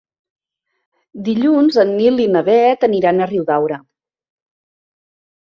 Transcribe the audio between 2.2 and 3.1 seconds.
i na Bet